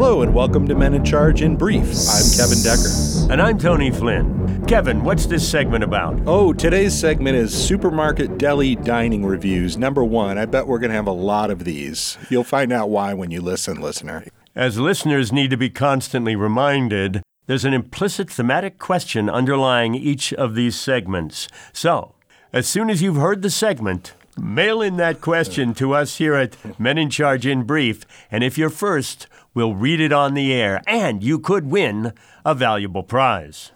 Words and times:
Hello 0.00 0.22
and 0.22 0.32
welcome 0.32 0.68
to 0.68 0.76
Men 0.76 0.94
in 0.94 1.04
Charge 1.04 1.42
in 1.42 1.56
Brief. 1.56 1.82
I'm 1.82 2.30
Kevin 2.36 2.62
Decker. 2.62 3.32
And 3.32 3.42
I'm 3.42 3.58
Tony 3.58 3.90
Flynn. 3.90 4.64
Kevin, 4.66 5.02
what's 5.02 5.26
this 5.26 5.50
segment 5.50 5.82
about? 5.82 6.20
Oh, 6.24 6.52
today's 6.52 6.96
segment 6.96 7.34
is 7.34 7.52
supermarket 7.52 8.38
deli 8.38 8.76
dining 8.76 9.26
reviews. 9.26 9.76
Number 9.76 10.04
one, 10.04 10.38
I 10.38 10.46
bet 10.46 10.68
we're 10.68 10.78
going 10.78 10.90
to 10.90 10.96
have 10.96 11.08
a 11.08 11.10
lot 11.10 11.50
of 11.50 11.64
these. 11.64 12.16
You'll 12.30 12.44
find 12.44 12.72
out 12.72 12.90
why 12.90 13.12
when 13.12 13.32
you 13.32 13.40
listen, 13.40 13.80
listener. 13.80 14.24
As 14.54 14.78
listeners 14.78 15.32
need 15.32 15.50
to 15.50 15.56
be 15.56 15.68
constantly 15.68 16.36
reminded, 16.36 17.20
there's 17.46 17.64
an 17.64 17.74
implicit 17.74 18.30
thematic 18.30 18.78
question 18.78 19.28
underlying 19.28 19.96
each 19.96 20.32
of 20.32 20.54
these 20.54 20.76
segments. 20.76 21.48
So, 21.72 22.14
as 22.52 22.68
soon 22.68 22.88
as 22.88 23.02
you've 23.02 23.16
heard 23.16 23.42
the 23.42 23.50
segment, 23.50 24.14
mail 24.38 24.80
in 24.80 24.96
that 24.96 25.20
question 25.20 25.74
to 25.74 25.92
us 25.92 26.16
here 26.18 26.34
at 26.34 26.56
Men 26.78 26.98
in 26.98 27.10
Charge 27.10 27.46
in 27.46 27.64
Brief, 27.64 28.04
and 28.30 28.42
if 28.44 28.56
you're 28.56 28.70
first, 28.70 29.26
we'll 29.54 29.74
read 29.74 30.00
it 30.00 30.12
on 30.12 30.34
the 30.34 30.52
air, 30.52 30.82
and 30.86 31.22
you 31.22 31.38
could 31.38 31.66
win 31.66 32.12
a 32.44 32.54
valuable 32.54 33.02
prize. 33.02 33.72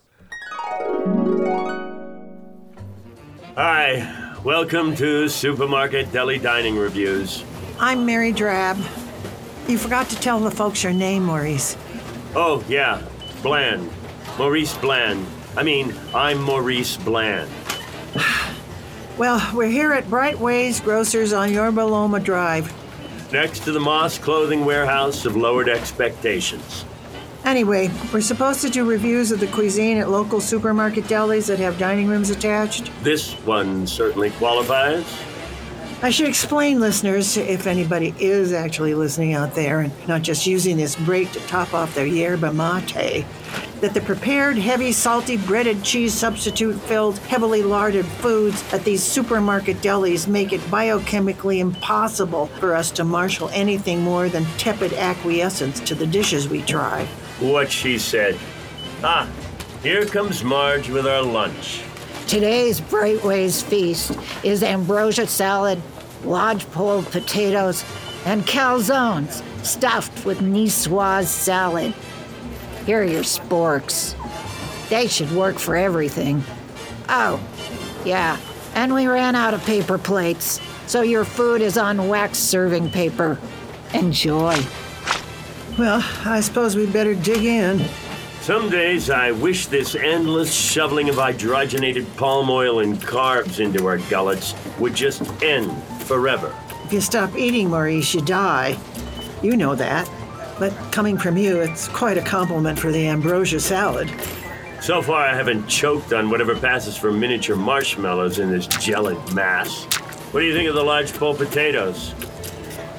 Hi, 3.57 4.37
welcome 4.45 4.95
to 4.97 5.29
Supermarket 5.29 6.13
Deli 6.13 6.39
Dining 6.39 6.77
Reviews. 6.77 7.45
I'm 7.79 8.07
Mary 8.07 8.33
Drab. 8.33 8.79
You 9.69 9.79
forgot 9.79 10.09
to 10.11 10.17
tell 10.17 10.41
the 10.41 10.51
folks 10.51 10.83
your 10.83 10.93
name, 10.93 11.25
Maurice. 11.25 11.77
Oh, 12.35 12.65
yeah, 12.69 13.03
Bland. 13.43 13.91
Maurice 14.39 14.77
Bland. 14.79 15.27
I 15.57 15.63
mean, 15.63 15.95
I'm 16.15 16.41
Maurice 16.41 16.97
Bland. 16.97 17.51
Well, 19.19 19.55
we're 19.55 19.69
here 19.69 19.93
at 19.93 20.05
Brightways 20.05 20.83
Grocers 20.83 21.35
on 21.35 21.53
Yorba 21.53 21.83
Loma 21.83 22.19
Drive. 22.19 22.73
Next 23.31 23.61
to 23.65 23.73
the 23.73 23.79
Moss 23.79 24.17
Clothing 24.17 24.65
Warehouse 24.65 25.27
of 25.27 25.37
Lowered 25.37 25.69
Expectations. 25.69 26.87
Anyway, 27.45 27.91
we're 28.11 28.23
supposed 28.23 28.63
to 28.63 28.71
do 28.71 28.89
reviews 28.89 29.31
of 29.31 29.39
the 29.39 29.49
cuisine 29.49 29.99
at 29.99 30.09
local 30.09 30.41
supermarket 30.41 31.05
delis 31.05 31.47
that 31.49 31.59
have 31.59 31.79
dining 31.79 32.07
rooms 32.09 32.31
attached. 32.31 32.91
This 33.03 33.35
one 33.45 33.87
certainly 33.87 34.31
qualifies. 34.31 35.05
I 36.05 36.11
should 36.11 36.27
explain, 36.27 36.81
listeners, 36.81 37.37
if 37.37 37.69
anybody 37.69 38.13
is 38.19 38.53
actually 38.53 38.93
listening 38.93 39.35
out 39.35 39.55
there 39.55 39.83
and 39.83 40.09
not 40.09 40.23
just 40.23 40.49
using 40.49 40.77
this 40.77 40.97
break 40.97 41.31
to 41.31 41.39
top 41.47 41.75
off 41.75 41.95
their 41.95 42.07
yerba 42.07 42.53
mate, 42.53 43.25
that 43.81 43.95
the 43.95 44.01
prepared, 44.01 44.59
heavy, 44.59 44.91
salty, 44.91 45.37
breaded 45.37 45.85
cheese 45.85 46.13
substitute 46.13 46.75
filled, 46.75 47.19
heavily 47.19 47.63
larded 47.63 48.05
foods 48.05 48.65
at 48.73 48.83
these 48.83 49.01
supermarket 49.01 49.77
delis 49.77 50.27
make 50.27 50.53
it 50.53 50.61
biochemically 50.63 51.61
impossible 51.61 52.47
for 52.47 52.75
us 52.75 52.91
to 52.91 53.05
marshal 53.05 53.49
anything 53.51 54.03
more 54.03 54.29
than 54.29 54.45
tepid 54.59 54.93
acquiescence 54.95 55.79
to 55.79 55.95
the 55.95 56.07
dishes 56.07 56.49
we 56.49 56.63
try. 56.63 57.05
What 57.39 57.71
she 57.71 57.97
said. 57.97 58.37
Ah, 59.05 59.31
here 59.85 60.05
comes 60.05 60.43
Marge 60.43 60.91
with 60.91 61.07
our 61.07 61.23
lunch. 61.23 61.85
Today's 62.27 62.81
Brightways 62.81 63.63
feast 63.63 64.19
is 64.43 64.63
ambrosia 64.63 65.27
salad, 65.27 65.81
lodgepole 66.25 67.03
potatoes, 67.03 67.85
and 68.25 68.43
calzones 68.45 69.43
stuffed 69.65 70.25
with 70.25 70.39
niçoise 70.39 71.27
salad. 71.27 71.93
Here 72.87 73.03
are 73.03 73.05
your 73.05 73.23
sporks. 73.23 74.17
They 74.89 75.09
should 75.09 75.31
work 75.33 75.59
for 75.59 75.77
everything. 75.77 76.43
Oh, 77.09 77.41
yeah, 78.05 78.39
and 78.75 78.95
we 78.95 79.07
ran 79.07 79.35
out 79.35 79.55
of 79.55 79.65
paper 79.65 79.99
plates, 79.99 80.61
so 80.87 81.03
your 81.03 81.25
food 81.25 81.61
is 81.61 81.77
on 81.77 82.09
wax 82.09 82.39
serving 82.39 82.91
paper. 82.91 83.39
Enjoy. 83.93 84.59
Well, 85.79 86.05
I 86.25 86.41
suppose 86.41 86.77
we'd 86.77 86.93
better 86.93 87.15
dig 87.15 87.45
in. 87.45 87.87
Some 88.43 88.71
days 88.71 89.09
I 89.09 89.31
wish 89.31 89.67
this 89.67 89.95
endless 89.95 90.53
shoveling 90.53 91.09
of 91.09 91.15
hydrogenated 91.15 92.17
palm 92.17 92.51
oil 92.51 92.81
and 92.81 93.01
carbs 93.01 93.61
into 93.61 93.87
our 93.87 93.99
gullets 93.99 94.57
would 94.81 94.97
just 94.97 95.23
end 95.45 95.71
forever. 96.07 96.53
If 96.85 96.93
you 96.93 97.01
stop 97.01 97.37
eating, 97.37 97.71
Maurice, 97.71 98.13
you 98.13 98.21
die. 98.21 98.77
You 99.45 99.57
know 99.57 99.77
that. 99.77 100.11
But 100.59 100.73
coming 100.91 101.17
from 101.19 101.37
you, 101.37 101.61
it's 101.61 101.87
quite 101.87 102.19
a 102.19 102.21
compliment 102.21 102.81
for 102.81 102.91
the 102.91 103.07
ambrosia 103.07 103.61
salad. 103.61 104.11
So 104.81 105.01
far, 105.03 105.23
I 105.23 105.37
haven't 105.37 105.69
choked 105.69 106.13
on 106.13 106.29
whatever 106.29 106.57
passes 106.57 106.97
for 106.97 107.13
miniature 107.13 107.55
marshmallows 107.55 108.41
in 108.41 108.51
this 108.51 108.67
gelid 108.67 109.33
mass. 109.33 109.85
What 110.33 110.41
do 110.41 110.47
you 110.47 110.53
think 110.53 110.69
of 110.69 110.75
the 110.75 110.83
lodgepole 110.83 111.37
potatoes? 111.37 112.13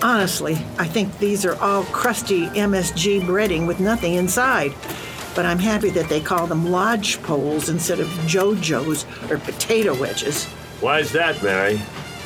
Honestly, 0.01 0.53
I 0.77 0.85
think 0.87 1.17
these 1.19 1.43
are 1.43 1.55
all 1.61 1.83
crusty 1.85 2.47
MSG 2.47 3.23
breading 3.23 3.67
with 3.67 3.81
nothing 3.81 4.13
inside. 4.13 4.73
But 5.35 5.45
I'm 5.45 5.59
happy 5.59 5.89
that 5.91 6.09
they 6.09 6.21
call 6.21 6.47
them 6.47 6.69
lodge 6.69 7.21
poles 7.23 7.69
instead 7.69 7.99
of 7.99 8.07
JoJo's 8.27 9.05
or 9.31 9.37
potato 9.39 9.99
wedges. 9.99 10.45
Why 10.79 10.99
is 10.99 11.11
that, 11.13 11.41
Mary? 11.41 11.81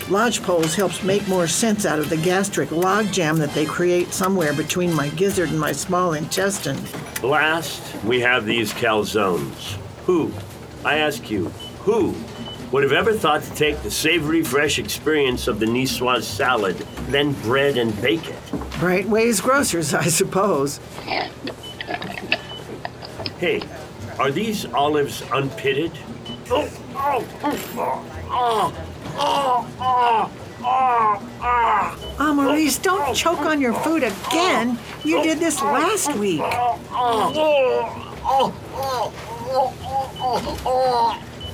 Lodge 0.10 0.42
poles 0.42 0.74
helps 0.74 1.04
make 1.04 1.28
more 1.28 1.48
sense 1.48 1.86
out 1.86 2.00
of 2.00 2.10
the 2.10 2.18
gastric 2.18 2.70
logjam 2.70 3.38
that 3.38 3.54
they 3.54 3.66
create 3.66 4.14
somewhere 4.14 4.54
between 4.54 4.94
my 4.94 5.10
gizzard 5.10 5.50
and 5.50 5.60
my 5.60 5.74
small 5.74 6.14
intestine. 6.14 6.78
Last, 7.22 8.04
we 8.04 8.22
have 8.22 8.46
these 8.46 8.74
calzones. 8.74 9.78
Who, 10.06 10.32
I 10.86 11.00
ask 11.00 11.30
you, 11.30 11.50
who 11.80 12.16
would 12.72 12.84
have 12.84 12.94
ever 12.94 13.14
thought 13.14 13.44
to 13.44 13.54
take 13.54 13.82
the 13.84 13.92
savory, 13.92 14.44
fresh 14.44 14.80
experience 14.80 15.48
of 15.48 15.60
the 15.60 15.66
niçoise 15.66 16.24
salad, 16.24 16.78
then 17.10 17.34
bread 17.42 17.78
and 17.78 18.00
bake 18.02 18.30
it? 18.30 18.36
Brightways 18.80 19.42
grocers, 19.42 19.94
I 19.94 20.06
suppose. 20.06 20.80
Hey, 23.40 23.62
are 24.18 24.32
these 24.32 24.66
olives 24.74 25.22
unpitted? 25.32 25.92
Oh, 26.50 26.68
oh, 26.96 27.24
oh, 27.44 27.60
oh, 28.32 28.74
oh, 29.16 29.68
oh, 29.80 29.80
oh, 29.80 30.32
oh. 30.60 31.38
Ah, 32.20 32.34
Maurice, 32.34 32.80
don't 32.80 33.16
choke 33.16 33.42
on 33.42 33.62
your 33.62 33.74
food 33.74 34.02
again. 34.02 34.80
You 35.04 35.22
did 35.22 35.38
this 35.38 35.62
last 35.62 36.16
week. 36.16 36.40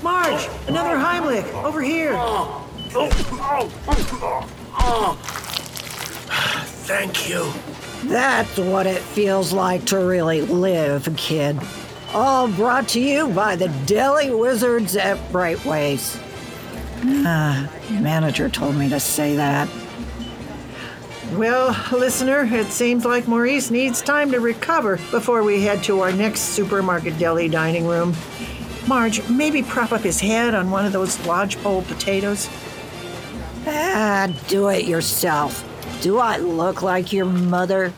Marge, 0.01 0.49
another 0.69 0.95
Heimlich, 0.95 1.63
over 1.65 1.81
here. 1.81 2.13
Thank 6.83 7.29
you. 7.29 7.49
That's 8.09 8.57
what 8.57 8.87
it 8.87 9.01
feels 9.01 9.53
like 9.53 9.85
to 9.85 9.99
really 9.99 10.41
live, 10.41 11.07
kid. 11.15 11.57
All 12.13 12.49
brought 12.49 12.89
to 12.89 12.99
you 12.99 13.29
by 13.29 13.55
the 13.55 13.69
Deli 13.85 14.33
Wizards 14.33 14.97
at 14.97 15.17
Brightways. 15.31 16.19
Ah, 17.25 17.69
manager 17.89 18.47
told 18.47 18.75
me 18.75 18.87
to 18.89 18.99
say 18.99 19.35
that. 19.35 19.69
Well, 21.33 21.75
listener, 21.91 22.43
it 22.43 22.67
seems 22.67 23.05
like 23.05 23.27
Maurice 23.27 23.71
needs 23.71 24.01
time 24.01 24.31
to 24.31 24.39
recover 24.39 24.97
before 25.11 25.43
we 25.43 25.61
head 25.63 25.83
to 25.83 26.01
our 26.01 26.11
next 26.11 26.39
supermarket 26.41 27.17
deli 27.17 27.49
dining 27.49 27.87
room. 27.87 28.13
Marge, 28.87 29.27
maybe 29.29 29.63
prop 29.63 29.91
up 29.91 30.01
his 30.01 30.19
head 30.19 30.53
on 30.53 30.69
one 30.69 30.85
of 30.85 30.93
those 30.93 31.17
lodgepole 31.25 31.81
potatoes. 31.83 32.49
Ah, 33.65 34.27
do 34.47 34.67
it 34.69 34.85
yourself. 34.85 35.69
Do 36.03 36.19
I 36.19 36.35
look 36.35 36.81
like 36.81 37.13
your 37.13 37.23
mother? 37.23 37.93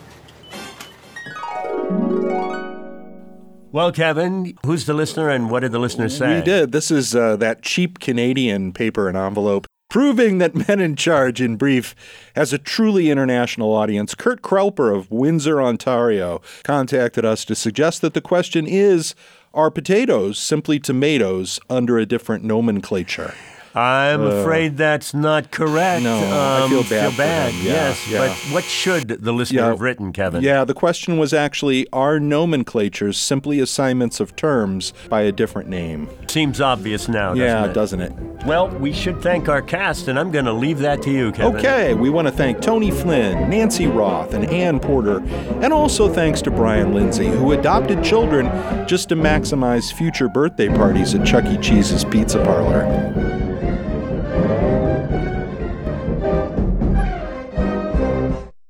Well, 3.72 3.90
Kevin, 3.90 4.56
who's 4.64 4.86
the 4.86 4.94
listener 4.94 5.28
and 5.28 5.50
what 5.50 5.60
did 5.60 5.72
the 5.72 5.80
listener 5.80 6.08
say? 6.08 6.36
We 6.36 6.42
did. 6.42 6.70
This 6.70 6.92
is 6.92 7.16
uh, 7.16 7.34
that 7.38 7.62
cheap 7.62 7.98
Canadian 7.98 8.72
paper 8.72 9.08
and 9.08 9.18
envelope. 9.18 9.66
Proving 9.90 10.38
that 10.38 10.54
Men 10.68 10.78
in 10.78 10.94
Charge 10.94 11.40
in 11.40 11.56
Brief 11.56 11.96
has 12.36 12.52
a 12.52 12.58
truly 12.58 13.10
international 13.10 13.74
audience, 13.74 14.14
Kurt 14.14 14.40
Krauper 14.40 14.96
of 14.96 15.10
Windsor, 15.10 15.60
Ontario, 15.60 16.40
contacted 16.62 17.24
us 17.24 17.44
to 17.46 17.56
suggest 17.56 18.02
that 18.02 18.14
the 18.14 18.20
question 18.20 18.68
is 18.68 19.16
Are 19.52 19.68
potatoes 19.68 20.38
simply 20.38 20.78
tomatoes 20.78 21.58
under 21.68 21.98
a 21.98 22.06
different 22.06 22.44
nomenclature? 22.44 23.34
I'm 23.76 24.22
afraid 24.22 24.76
that's 24.76 25.12
not 25.12 25.50
correct. 25.50 26.00
Uh, 26.04 26.20
no, 26.20 26.64
I 26.64 26.68
feel 26.68 26.82
bad 26.82 27.10
Feel 27.10 27.18
bad. 27.18 27.54
Yeah, 27.54 27.62
yes. 27.72 28.08
yeah. 28.08 28.18
But 28.18 28.30
what 28.52 28.64
should 28.64 29.08
the 29.08 29.32
listener 29.32 29.60
Yeah. 29.60 29.66
have 29.68 29.80
written, 29.82 30.12
Kevin? 30.12 30.42
Yeah, 30.42 30.64
the 30.64 30.74
question 30.74 31.18
was 31.18 31.34
actually 31.34 31.86
Are 31.92 32.18
nomenclatures 32.18 33.18
simply 33.18 33.60
assignments 33.60 34.18
of 34.18 34.34
terms 34.34 34.92
by 35.10 35.22
a 35.22 35.32
different 35.32 35.68
name? 35.68 36.08
Seems 36.28 36.60
obvious 36.60 37.06
now, 37.08 37.34
doesn't 37.34 37.38
yeah, 37.44 37.64
it? 37.66 37.72
doesn't 37.74 38.00
it? 38.00 38.12
Well, 38.46 38.68
we 38.68 38.92
should 38.92 39.20
thank 39.22 39.48
our 39.48 39.60
cast, 39.62 40.08
and 40.08 40.18
I'm 40.18 40.30
going 40.30 40.44
to 40.46 40.52
leave 40.52 40.78
that 40.78 41.02
to 41.02 41.10
you, 41.10 41.32
Kevin. 41.32 41.56
Okay, 41.56 41.94
we 41.94 42.08
want 42.10 42.28
to 42.28 42.32
thank 42.32 42.60
Tony 42.60 42.90
Flynn, 42.90 43.50
Nancy 43.50 43.86
Roth, 43.86 44.34
and 44.34 44.46
Ann 44.50 44.80
Porter, 44.80 45.18
and 45.62 45.72
also 45.72 46.08
thanks 46.08 46.40
to 46.42 46.50
Brian 46.50 46.94
Lindsay, 46.94 47.26
who 47.28 47.52
adopted 47.52 48.02
children 48.04 48.46
just 48.86 49.08
to 49.10 49.16
maximize 49.16 49.92
future 49.92 50.28
birthday 50.28 50.68
parties 50.68 51.14
at 51.14 51.26
Chuck 51.26 51.44
E. 51.46 51.56
Cheese's 51.58 52.04
Pizza 52.04 52.42
Parlor. 52.44 53.35